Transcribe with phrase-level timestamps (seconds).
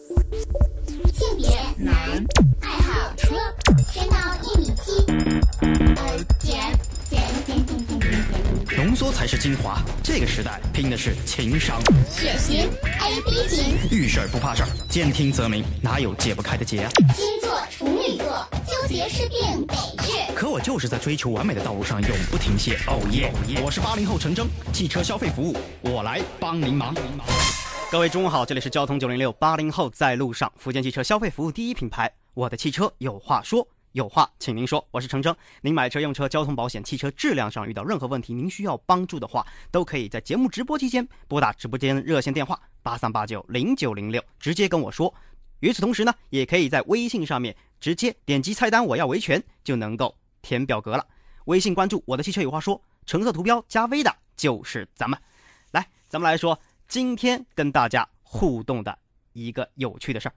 [0.00, 1.94] 性别男，
[2.62, 3.36] 爱好车，
[3.92, 6.56] 身高一米七，减
[7.10, 7.86] 减减减减
[8.66, 11.78] 减浓缩才是精华，这个时代拼的是情商。
[12.10, 12.66] 血型
[13.00, 16.90] A B 型，遇事儿不怕事儿，兼听则明，哪有解不开的结啊？
[17.14, 20.12] 星座处女座，纠结是病得治。
[20.34, 22.78] 可我就是在追求完美的道路上永不停歇。
[22.86, 23.30] 哦耶！
[23.62, 26.94] 我是八零后陈征，汽车消费服务，我来帮您忙。
[27.90, 34.86] 各位中午好，这里是交通九零六八零后在路上，福建汽车消费服务第一品牌，我的汽车有话说，有话请您说。
[34.92, 45.12] 我是程程，您买车用车、交通保险、汽车质量上遇到任何问题，您需要帮助的话，都可以在节目直播期间拨打直播间热线电话八三八九零九零六，直接跟我说。
[45.58, 51.04] 与此同时呢，也可以在微信上面直接点击菜单“我要维权”就能够填表格了。
[51.46, 55.18] 微信关注“我的汽车有话说”，橙色图标加 V 的就是咱们。
[55.72, 56.56] 来，咱们来说
[56.90, 58.98] 今天跟大家互动的
[59.32, 60.34] 一个有趣的事儿。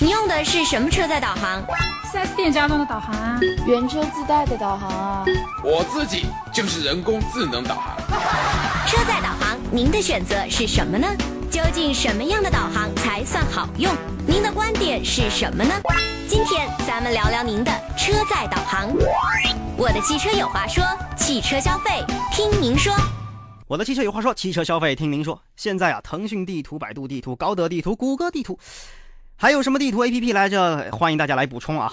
[0.00, 1.62] 你用的是什么车载导航
[2.10, 5.24] ？4S 店家装的导航啊，原车自带的导航啊，
[5.62, 7.94] 我自己就是人工智能导航。
[8.86, 11.06] 车载导航，您的选择是什么呢？
[11.50, 13.94] 究竟什么样的导航才算好用？
[14.26, 15.74] 您的观点是什么呢？
[16.26, 18.88] 今天咱们聊聊您的车载导航。
[19.76, 20.82] 我的汽车有话说，
[21.18, 22.94] 汽车消费听您说。
[23.68, 25.42] 我的汽车有话说，汽车消费听您说。
[25.54, 28.58] 现在啊，腾讯地图、百度地图、高德地图、谷歌地图，
[29.36, 30.90] 还有什么地图 APP 来着？
[30.90, 31.92] 欢迎大家来补充啊。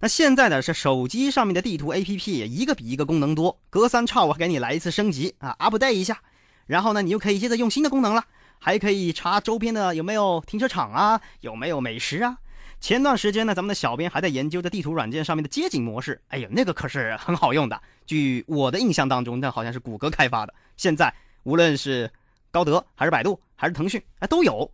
[0.00, 6.18] 那现在呢是手机上面的地图 APP 一个比一个功能多，隔三差五给你来一次升级啊，update 一下，
[6.66, 8.24] 然后呢你又可以接着用新的功能了，
[8.58, 12.36] 还可以查周边的有没有停车场啊，有没有美食啊。
[12.80, 17.80] 前段时间呢，咱们的小编还在研究着地图软件上面的街景模式，哎呦，那个可是很好用的。
[18.06, 20.54] 据我的印象当中，那好像是谷歌开发的。
[20.76, 22.10] 现在无论是
[22.50, 24.70] 高德还是百度还是腾讯，哎都有，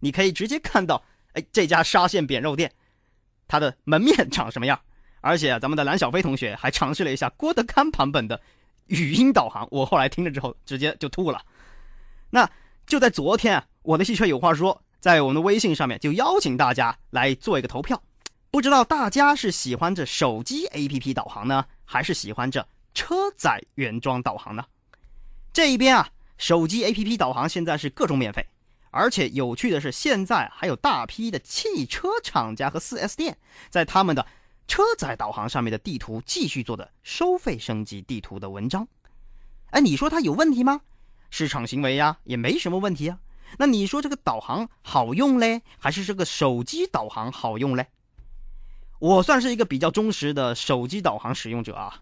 [0.00, 2.70] 你可以直接看到，哎这家沙县扁肉店，
[3.48, 4.78] 它的门面长什么样。
[5.20, 8.40] 而且咱们的蓝小飞同学还尝试了一下郭德纲版本的
[8.86, 11.40] 语音导航，我后来听了之后直接就吐了。
[12.30, 12.48] 那
[12.86, 14.82] 就在昨天啊，我的汽车有话说。
[15.02, 18.00] 在我们的微信上面就邀请大家来做一个投票，
[18.52, 24.64] 不知道大家是喜欢这手机 APP 导航呢，还是喜欢这车载原装导航呢？
[25.52, 26.08] 这一边啊，
[26.38, 28.42] 手机 APP 导航现在是各种免费，
[28.90, 33.36] 而且有趣的是，现在还有大批的汽车厂家和 4S 店
[33.68, 34.26] 在他们的
[34.66, 38.88] 车载导航上面的地图继续做的收费升级地图的文章。
[39.72, 40.80] 哎，你说它有问题吗？
[41.28, 43.18] 市场行为呀，也没什么问题啊。
[43.58, 47.86] 那你说这个导航好用嘞，还是这个手机导航好用嘞？
[49.02, 52.00] 我算是一个比较忠实的手机导航使用者啊。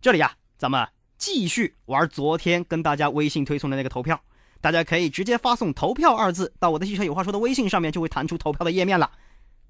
[0.00, 0.84] 这里、啊，咱们
[1.16, 4.20] 继续玩昨天跟大家微信推送的那个投票，
[4.60, 9.08] 大家可以直接发送“投票”二字到我的汽车有话说的微信上面，就会弹出投票的页面了。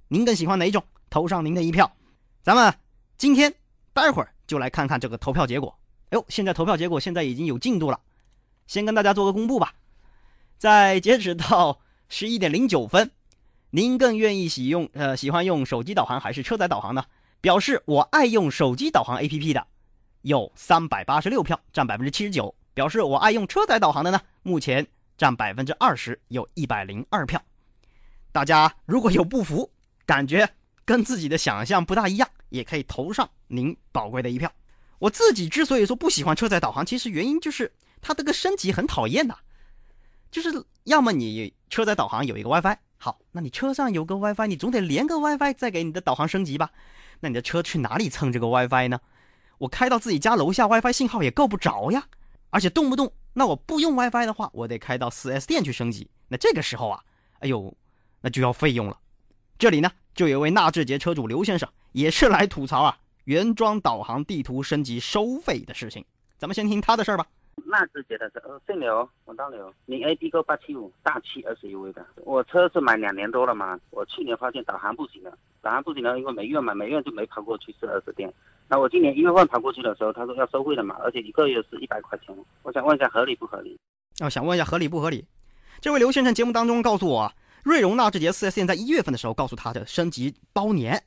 [0.09, 0.83] 您更喜欢哪种？
[1.11, 1.95] 投上您的一票。
[2.43, 2.73] 咱们
[3.19, 3.55] 今天
[3.93, 5.79] 待会儿就来看看这个投票结果。
[6.05, 8.01] 哎呦，现在投票结果现在已经有进度了，
[8.67, 9.75] 先跟大家做个公布吧。
[10.57, 11.79] 在截止到
[12.09, 13.11] 十一点零九分，
[13.77, 17.05] 您更愿意喜用呃喜欢用手机导航还是车载导航呢？
[17.43, 19.67] 表示我爱用手机导航 APP 的
[20.23, 24.87] 有三百八十六票，占百分之七十九；表示我爱用车载导航的呢，目前
[25.19, 27.39] 占百分之二十，有一百零二票。
[28.33, 29.71] 大家如果有不服，
[30.07, 30.49] 感觉
[30.87, 34.51] 跟自己的想象不大一样，也可以投上您宝贵的一票。
[34.99, 37.71] 我自己之所以说不喜欢车载导航，其实原因就是
[38.01, 39.37] 它这个升级很讨厌呐。
[40.31, 46.71] 就是要么你车载导航有一个 WiFi，好，那你车上有个 WiFi，你总得连个 WiFi 再给你的导航升级吧？
[47.21, 49.01] 那你的车去哪里蹭这个 WiFi 呢？
[49.59, 52.07] 我开到自己家楼下 WiFi 信号也够不着呀，
[52.51, 56.11] 而且动不动，那我不用 WiFi 的话，我得开到 4S 店去升级。
[56.29, 57.03] 那这个时候啊，
[57.41, 57.75] 哎呦，
[58.21, 58.99] 那就要费用了。
[59.59, 66.05] 这里呢，就有位纳智捷车主刘先生也是来吐槽啊，原装导航地图升级收费的事情。
[66.39, 67.27] 咱们先听他的事儿吧。
[67.65, 72.05] 纳智捷的车，呃，姓刘，我当刘，零 A D 勾八七五，大七 SUV 的。
[72.17, 78.33] 我车是买两年多了嘛，我去年发现导航不行了，导航不行了，因为没用嘛，没用就没跑过去四 S 店。
[78.69, 82.37] 那我今年一月份跑过去的时候，他说要收费了嘛，而且一个月是一百块钱。
[82.63, 83.79] 我想问一下合理不合理？
[84.21, 85.25] 哦，想问一下合理不合理？
[85.81, 87.33] 这位刘先生节目当中告诉我，
[87.65, 91.03] 瑞荣纳智捷 4S 店在一月份的时候告诉他的升级包年，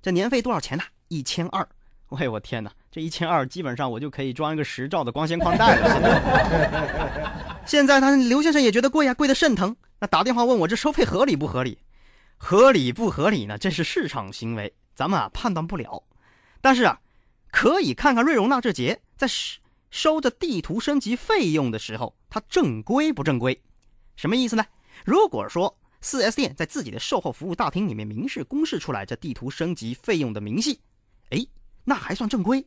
[0.00, 0.84] 这年费多少钱呢？
[1.08, 1.68] 一千二。
[2.10, 2.70] 喂，我天哪！
[2.90, 7.62] 这一千二基本上我就可以装一个十兆的光纤宽带了。
[7.64, 9.74] 现在他刘先生也觉得贵呀、贵的肾疼。
[10.00, 11.78] 那打电话问我这收费合理不合理？
[12.36, 13.56] 合理不合理呢？
[13.58, 16.02] 这是市场行为，咱们啊判断不了。
[16.60, 17.00] 但是啊，
[17.50, 19.28] 可以看看瑞荣纳智捷在
[19.90, 23.60] 收着地图升级费用的时候，它正规不正规？
[24.16, 24.64] 什么意思呢？
[25.04, 30.80] 如果说 4S 店在自己的售后服务大厅里面明示公示出来这地图升级费用的明细，
[31.30, 31.38] 哎，
[31.84, 32.64] 那还算正规。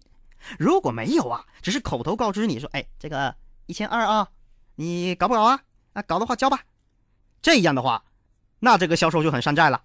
[0.57, 3.33] 如果没有啊，只是口头告知你说，哎，这个
[3.65, 4.27] 一千二啊，
[4.75, 5.61] 你搞不搞啊？
[5.93, 6.59] 啊，搞的话交吧。
[7.41, 8.03] 这样的话，
[8.59, 9.83] 那这个销售就很山寨了。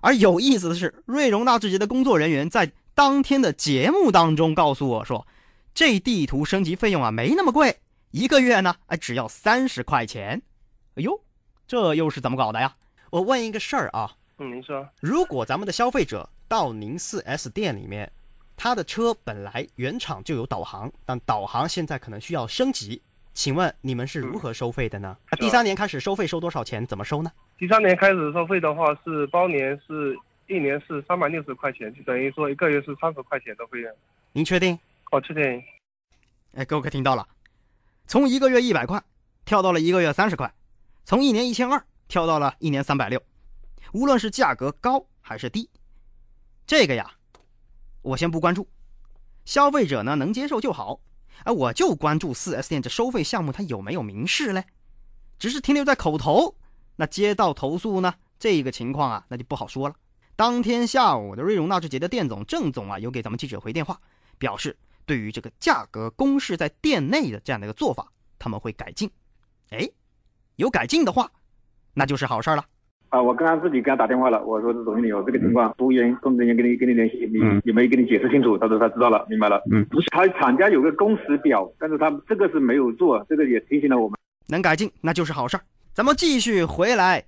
[0.00, 5.26] 而有意思的是，瑞荣纳智捷的工作人员在当天的节目当中告诉我说，
[5.74, 7.80] 这地图升级费用啊没那么贵，
[8.10, 10.42] 一个月呢，哎，只要三十块钱。
[10.94, 11.20] 哎呦，
[11.66, 12.76] 这又是怎么搞的呀？
[13.10, 18.10] 我问一个事儿啊，嗯，您说，如果咱们的消费者到您 4S 店里面，
[18.56, 23.00] 他的车本来原厂就有导航，但导航现在可能需要升级，
[23.34, 25.16] 请问你们是如何收费的呢？
[25.30, 26.86] 那第三年开始收费收多少钱？
[26.86, 27.30] 怎么收呢？
[27.58, 33.92] 第三年开始收费的话是包年是一年是三百六十块钱，就等于说一个月是三十块钱的费用。
[34.32, 34.78] 您确定？
[35.10, 35.62] 我，确定。
[36.54, 37.26] 哎，各位可听到了，
[38.06, 39.02] 从一个月一百块
[39.44, 40.52] 跳到了一个月三十块，
[41.04, 43.22] 从一年一千二跳到了一年三百六。
[43.92, 45.68] 无论是价格高还是低，
[46.66, 47.10] 这个呀，
[48.06, 48.68] 我先不关注，
[49.44, 51.00] 消费者呢能接受就好。
[51.42, 54.64] 哎，我就关注 4S 店这收费项目它有没有明示嘞？
[55.40, 56.56] 只是停留在口头，
[56.94, 58.14] 那接到投诉呢？
[58.38, 59.96] 这个情况啊，那就不好说了。
[60.36, 64.00] 当天下午的瑞荣纳智捷的店总郑总啊，有给咱们记者回电话，
[64.38, 68.06] 表示对于这个价格公示在店内的这样的一个做法，
[68.38, 69.10] 他们会改进。
[69.70, 69.88] 哎，
[70.54, 71.28] 有改进的话，
[71.92, 72.64] 那就是好事了。
[73.08, 78.58] 啊，我刚刚自己给他打电话了，我说是总经理有这个情况，服务员、工作人员跟你跟你联系，你有没有跟你解释清楚？
[78.58, 79.62] 他说他知道了，明白了。
[79.70, 84.18] 嗯，不是，他厂家有个工时表，但是他这个是没有做，这个也提醒了我们。
[84.48, 85.62] 能改进那就是好事儿。
[85.94, 87.24] 咱们继续回来，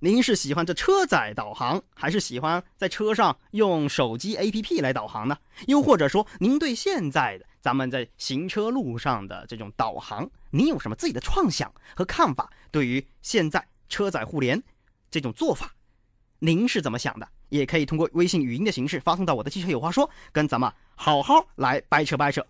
[0.00, 5.36] 您是喜欢这车载导航，还是喜欢在车上用手机 APP 来导航呢？
[5.68, 12.50] 又或者说，您对现在的咱们在行车路上的这种导航，您有什么自己的创想和看法？
[12.70, 14.62] 对于现在车载互联
[15.10, 15.74] 这种做法，
[16.38, 17.28] 您是怎么想的？
[17.48, 22.46] 也可以通过微信语音的形式发送到我的汽车有话说，跟咱们好好来掰扯掰扯。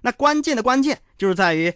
[0.00, 1.74] 那关键的关键就是在于，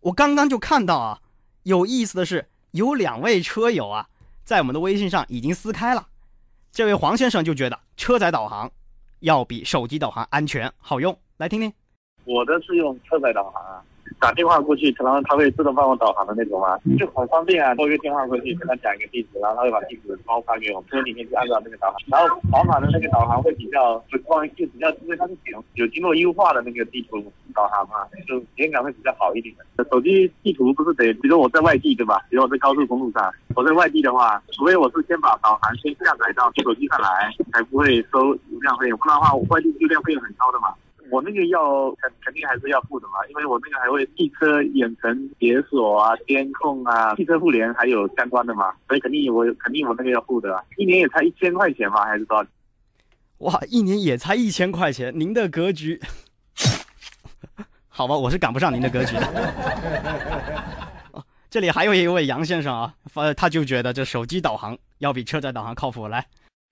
[0.00, 1.20] 我刚刚就看到啊，
[1.64, 4.08] 有意思的是，有两位车友啊，
[4.44, 6.08] 在我们的微信上已经撕开了。
[6.72, 8.70] 这位黄先生就觉得车载导航
[9.20, 11.70] 要比手机导航安全好用，来听听。
[12.24, 13.84] 我的是用车载导航啊。
[14.20, 17.74] 打电话过去，然后它会自动帮我导航的那种吗，就很方便啊。
[17.74, 21.96] 拨一个电话过去，跟他讲一个地址，然后他会把地址帮我发给我，车里面就按照那个导航。
[22.06, 27.22] 然后宝马的那个导航会比较直观，就比较因为它是有有经过优化的那个地图
[27.54, 29.54] 导航嘛，就体验感会比较好一点。
[29.90, 32.20] 手机地图不是得，比如我在外地对吧？
[32.30, 40.68] 比如我在高速公路上，我在外地的话，除非我是先把导航先下载到手机上来，才不会收流量费用，不然的话我外地流量费用很高的嘛。
[41.10, 52.48] 我那个要肯肯定还是要付的嘛，因为我那个还会汽车远程解锁啊、监控啊、汽车互联还有相关的嘛，所以肯定我肯定我那个要付的，啊一年也才一千块钱嘛，还是多少？
[53.38, 56.00] 哇，一年也才一千块钱，您的格局，
[57.88, 60.34] 好吧，我是赶不上您的格局的。
[61.48, 66.26] 这里还有一位杨先生啊，呃，他就觉得这手机导航要比车载导航靠谱，来。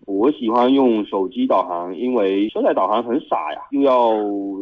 [0.07, 4.13] 我喜欢用手机导航，因为车载导航很傻呀，又要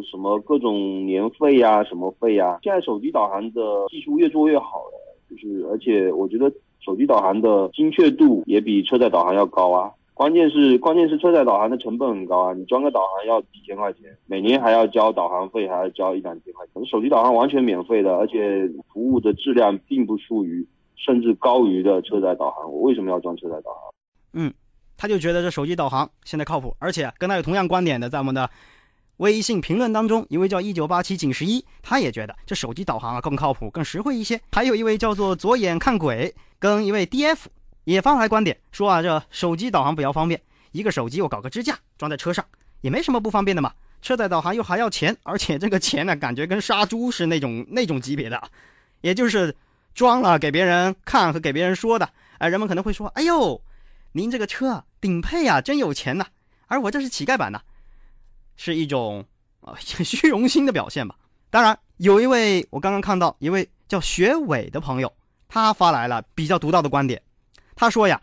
[0.02, 2.58] 什么各种年费呀、什么费呀。
[2.62, 9.90] 现在手机导航的技术越做越好了，就是而且我觉得手机导航的精确度也比车载导航要高啊。
[10.14, 16.86] 关键是关键是车载导航的成本很高啊，你装个导航要几千块钱，每年还要交导航费，还要交一两千块钱。
[16.86, 22.70] 手机导航完全免费的，而且服务的质量并不输于，甚至高于的车载导航。
[22.70, 23.92] 我为什么要装车载导航？
[24.34, 24.52] 嗯。
[24.96, 28.48] 他就觉得这手机导航现在靠谱，而且跟他有同样观点的，在我们的
[29.16, 34.40] 微信评论当中，一位叫一九八七井十一，他也觉得这手机导航啊更靠谱、更实惠一些。
[34.52, 37.38] 还有一位叫做左眼看鬼，跟一位 DF
[37.84, 40.40] 也发来观点，说啊，这手机导航比较方便，
[40.72, 42.44] 一个手机我搞个支架装在车上
[42.80, 43.72] 也没什么不方便的嘛。
[44.00, 48.42] 车载导航又还要钱，而且这个钱呢，感觉跟杀猪是那种 那种级别的，
[49.00, 49.54] 也就是
[49.94, 52.08] 装了给别人看和给别人说的。
[52.38, 53.60] 哎，人们可能会说，哎呦。
[54.12, 56.26] 您这个车顶配呀，真有钱呐！
[56.66, 57.62] 而我这是乞丐版的，
[58.56, 59.24] 是一种
[59.60, 61.16] 啊 虚荣心的表现吧。
[61.50, 65.12] 当然，有一位我刚刚看到一位叫学伟的朋友，
[65.48, 67.20] 他发来了比较独到的观点。
[67.74, 68.20] 他说呀，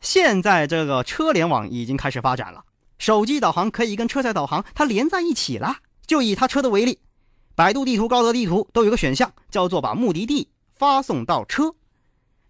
[0.00, 2.64] 现在这个车联网已经开始发展了，
[2.98, 5.78] 手机导航可以跟车载导航它连在一起了。
[6.06, 6.98] 就以他车的为例，
[7.54, 11.74] 百度地图、高德地图都有个选项，叫做把目的地发送到车。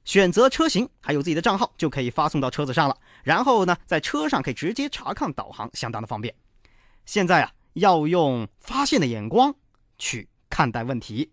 [0.05, 2.97] 选择车型，还有自己的账号，就可以发送到车子上了。
[3.23, 6.35] 然后呢，在车上可以直接查看导航，相当的方便。
[7.07, 9.55] 现在啊，要用发现的眼光
[9.99, 11.33] 去看待问题。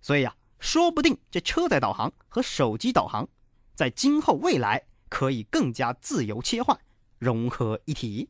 [0.00, 3.28] 所以啊，说不定这车载导航和手机导航
[3.74, 6.76] 在今后未来可以更加自由切换，
[7.18, 8.28] 融合一体。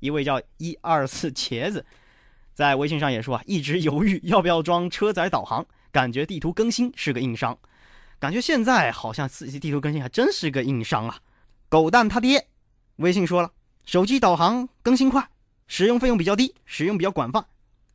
[0.00, 1.84] 一位叫一二四茄子，
[2.54, 7.58] 在微信上也说啊，一直犹豫要不要装车载导航，感觉地图更新是个硬伤。
[8.20, 11.20] 感觉现在好像四 G 地图更新还真是个硬伤啊！
[11.68, 12.48] 狗蛋他爹，
[12.96, 13.52] 微信说了，
[13.84, 15.30] 手机导航更新快，
[15.68, 17.46] 使用费用比较低，使用比较广泛，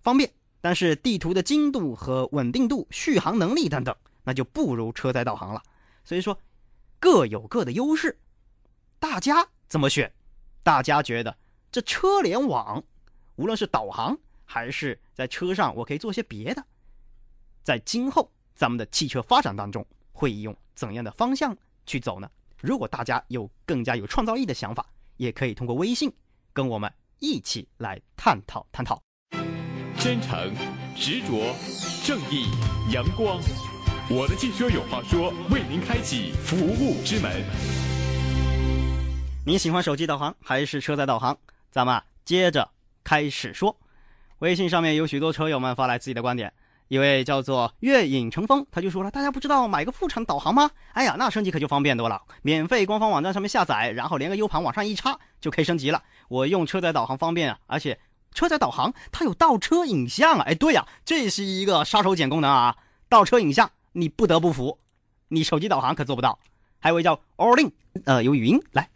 [0.01, 0.31] 方便。
[0.61, 5.61] 但是地图的精度和稳定度、续航能力等等，那就不如车载导航了。
[6.05, 6.39] 所以说，
[7.01, 8.17] 各有各的优势。
[8.97, 10.09] 大家怎么选？
[10.63, 11.35] 大家觉得
[11.69, 12.81] 这车联网，
[13.35, 16.65] 无论是导航还是在车上，我可以做些别的，
[17.61, 19.85] 在今后咱们的汽车发展当中。
[20.13, 21.53] 会用怎样的方向
[21.85, 22.29] 去走呢？
[22.61, 24.85] 如果大家有更加有创造力的想法，
[25.17, 26.09] 也可以通过微信
[26.53, 26.89] 跟我们
[27.19, 29.01] 一起来探讨探讨。
[29.99, 30.53] 真诚、
[30.95, 31.53] 执着、
[32.05, 32.47] 正义、
[32.91, 33.39] 阳光，
[34.09, 37.31] 我的汽车有话说，为您开启服务之门。
[39.45, 41.37] 你喜欢手机导航还是车载导航？
[41.69, 42.69] 咱们接着
[43.03, 43.77] 开始说。
[44.39, 46.53] 微信上面有许多车友们发来自己的观点。
[46.93, 50.69] 一位叫做月影成风，他就说了：“大家不知道买个副厂导航吗？
[50.91, 56.03] 哎呀，那升级可就方便多了，免费官方网站上面下载，然后连个 U 盘往上一插就可以升级了。
[56.27, 57.99] 我用车载导航方便啊，而且
[58.31, 60.43] 车载导航它有倒车影像啊！
[60.45, 62.77] 哎，对呀，这是一个杀手锏功能啊！
[63.09, 64.77] 倒车影像你不得不服，
[65.29, 66.37] 你手机导航可做不到。
[66.77, 67.71] 还有一位叫 Allin，
[68.05, 68.87] 呃，有语音来。”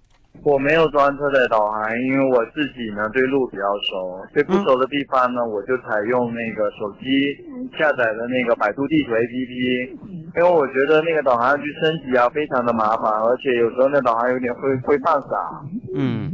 [0.43, 7.35] 我没有装车载导航，因为我自己呢对路比较熟，对不熟的地方呢，我就采用那个手机
[7.77, 9.89] 下载的那个百度地图 APP，
[10.37, 15.61] 因为我觉得那个导航去升级啊非常的麻烦，而且有时候那导航有点会会犯傻。
[15.93, 16.31] 嗯，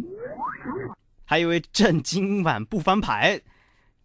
[1.26, 3.40] 还有一位朕今晚不翻牌，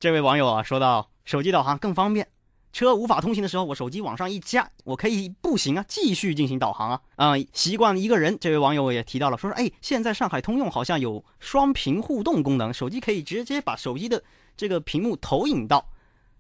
[0.01, 2.27] 这位网友啊说到手机导航更方便。
[2.73, 7.01] 车无法通行的时候，我手机往上一加，我可以步行啊，继续进行导航啊。
[7.17, 14.23] 嗯，习惯一个人，这位网友也提到了，说说，哎，现在上海通用好像有双屏互动功能，手机可以直接把手机的
[14.57, 15.85] 这个屏幕投影到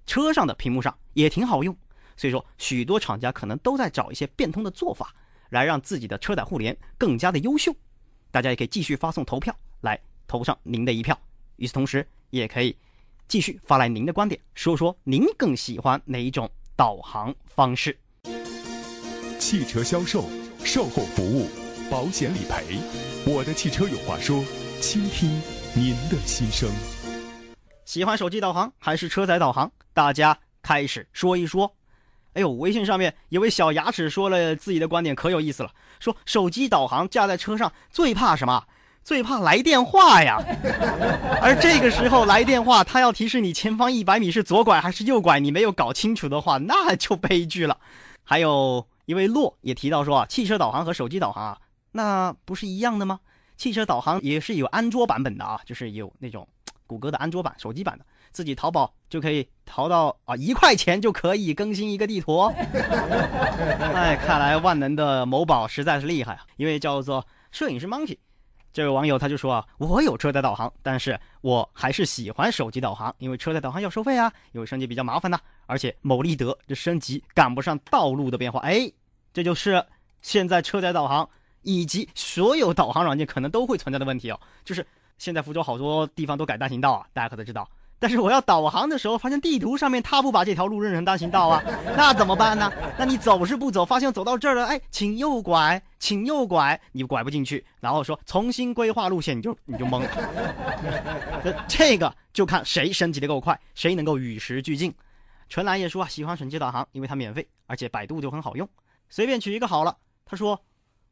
[0.06, 1.76] 车上的屏幕上，也挺好用。
[2.16, 5.14] 所以说，许多厂家可能都在找一些变通的做法，
[5.50, 7.74] 来让自己的车载互联更加的优秀。
[8.30, 11.18] 大家也可以继续发送投票来投上您的一票。
[11.56, 12.76] 与此同时，也可以。
[13.28, 17.96] 继续发来您的观点，说说您更喜欢哪一种导航方式？
[19.38, 20.24] 汽车销售、
[20.64, 21.46] 售后服务、
[21.90, 22.78] 保险理赔，
[23.26, 24.42] 我的汽车有话说，
[24.80, 25.28] 倾听
[25.74, 26.70] 您的心声。
[27.84, 29.70] 喜欢手机导航还是车载导航？
[29.92, 31.70] 大家开始说一说。
[32.32, 35.70] 哎呦，微信上面有位小牙齿说了自己的观点，可有意思了。
[36.00, 38.64] 说手机导航架在车上最怕什么？
[39.08, 40.36] 最怕来电话呀，
[41.40, 47.78] 而这个时候来电话，他要提示你前方一百米是左拐还是右拐，你没有搞清楚的话，那就悲剧了。
[48.22, 51.58] 还有一位洛也提到说啊，汽车导航和手机导航啊，
[51.92, 53.18] 那不是一样的吗？
[53.56, 56.46] 汽车导航也是有安卓版本的啊，就是有那种
[56.86, 62.40] 谷歌的安卓版、手机版的，自己淘宝就可以淘到啊，一块钱就可以更新一个地图。
[62.52, 66.44] 哎，看来万能的某宝实在是厉害啊！
[66.58, 68.18] 一位叫做摄影师 Monkey。
[68.72, 78.60] 这位网友他就说啊，我有车载导航，但是我还是喜欢手机导航，因为车载导航要收费啊，因为升级比较麻烦呐，而且某立德这升级赶不上道路的变化。
[78.60, 78.90] 哎，
[79.32, 79.84] 这就是
[80.22, 81.28] 现在车载导航
[81.62, 87.68] 以及所有导航软件可能都会存在的问题哦，就是现在福州好多地方都改单行道啊，大家可能知道。
[88.00, 91.62] 但是我要导航的时候，发现地图上面它不把这条路认成单行道啊，
[91.96, 92.72] 那怎么办呢？
[92.96, 93.84] 那你走是不走？
[93.84, 101.64] 发现走到这儿了，哎，请右拐，请右拐，你拐不进去，然后说重新规划路线，你就你就懵了。
[101.66, 104.94] 这个就看谁升级的够快，谁能够与时俱进。
[105.48, 108.68] 纯蓝也说啊，喜欢手机导航，因为它免费，而且百度就很好用，
[109.08, 109.96] 随便取一个好了。
[110.24, 110.62] 他说，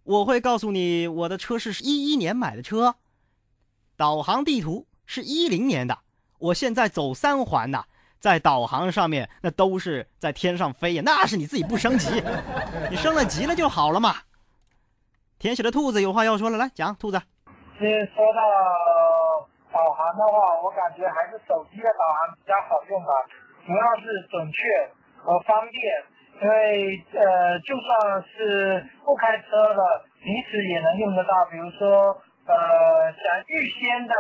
[0.05, 2.95] 我会告诉你，我的车是一一年买的车，
[3.97, 5.99] 导航地图是一零年的。
[6.39, 7.85] 我现在走三环呐，
[8.19, 12.23] 在导航上面那都是在天上飞呀，那是你自己不升级，
[12.91, 14.15] 你升了级了就好了嘛。
[15.39, 17.21] 填写的兔子有话要说了，来讲，兔子。
[17.79, 18.41] 其实说到
[19.73, 23.13] 导航的话，我感觉还是手机的导航比较好用吧，
[23.67, 24.61] 主要是准确
[25.23, 25.83] 和方便，
[26.43, 31.45] 因为呃，就算是不开车的，平时也能用得到。
[31.51, 32.17] 比如说
[32.47, 32.55] 呃，
[33.13, 34.15] 想预先的。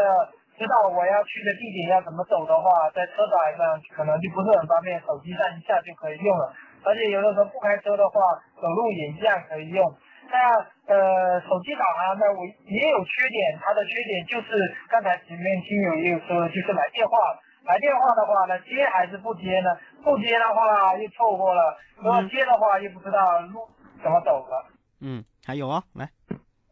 [0.58, 6.52] 知道我要去的地点要怎么走的话，在车载上可能就不是很方便，手机上一下就可以用了。
[6.84, 8.20] 而且有的时候不开车的话，
[8.60, 9.84] 走路也一样可以用。
[10.28, 14.58] 那呃，手机导航呢，我也有缺点，它的缺点就是
[14.88, 17.16] 刚才前面听友也有说，就是来电话，
[17.64, 19.70] 来电话的话呢，接还是不接呢？
[20.02, 23.68] 不接的话又错过了，如果接的话又不知道路
[24.02, 24.66] 怎么走了。
[25.00, 26.08] 嗯，还有啊，来。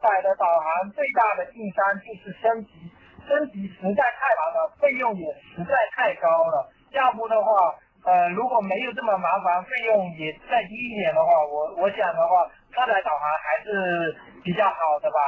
[0.04, 2.90] 载的导航最大的硬伤就是升级，
[3.26, 6.70] 升级实在太麻烦，费用也实在太高了。
[6.92, 15.18] 要不的话，呃，如果没有这么麻烦，费用也再低一点的话，我我想的话，车载导航还是比较好的吧。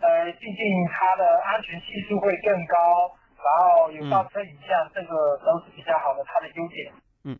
[0.00, 6.92] 呃，毕竟它的安全系数会更高，然后有倒车影像，这个都是比较好的，它的优点。
[7.24, 7.38] 嗯，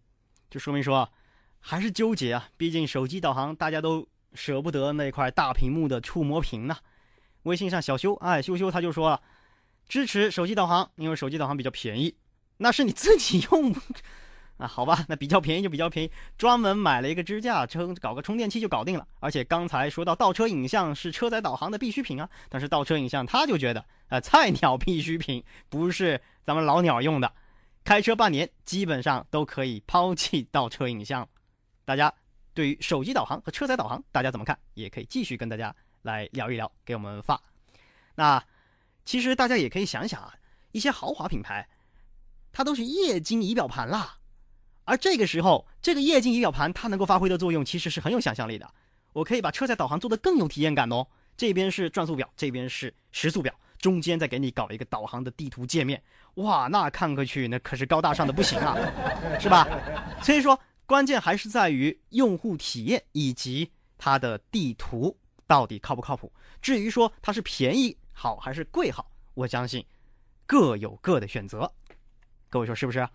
[0.51, 1.09] 就说明说，
[1.61, 2.49] 还是纠结啊。
[2.59, 4.07] 毕竟手机导航大家都。
[4.33, 6.77] 舍不得那块大屏幕的触摸屏呢。
[7.43, 9.21] 微信上小修，哎，修修他就说了，
[9.91, 12.15] 支持手机导航，因为手机导航比较便宜。
[12.59, 13.75] 那是你自己用
[14.57, 14.67] 啊？
[14.69, 19.05] 好吧，那比较便宜就比较便宜，专门买了一个支架，充搞个充电器就搞定了。
[19.19, 27.33] 而且刚才说到倒车影像是车载导航的必需品啊，但是倒车影像他就觉得啊，菜鸟必需品，不是咱们老鸟用的。
[27.83, 31.29] 开车半年基本上都可以抛弃倒车影像，
[31.85, 32.13] 大家。
[32.53, 34.59] 对于手机导航和车载导航，大家怎么看？
[34.75, 37.41] 也可以继续跟大家来聊一聊，给我们发。
[38.17, 38.43] 那
[39.05, 40.35] 其实大家也可以想想啊，
[40.73, 41.69] 一些豪华品牌，
[42.53, 44.17] 它都是液晶仪表盘啦。
[44.85, 48.69] 而这个时候，这个液晶仪表盘它能够发挥的作用，其实是很有想象力的。
[49.13, 51.07] 我可以把车载导航做得更有体验感哦。
[51.37, 56.03] 这边是转速表，这边是时速表，中间再给你搞一个导航的地图界面。
[56.35, 58.77] 哇，那看过去那可是高大上的不行啊，
[59.41, 59.67] 是吧？
[60.23, 60.59] 所以说。
[60.87, 65.17] 关键还是在于用户体验以及它的地图
[65.47, 66.33] 到底靠不靠谱。
[66.61, 69.83] 至于说它是便宜好还是贵好，我相信
[70.45, 71.73] 各有各的选择。
[72.51, 73.09] 各位说是不是？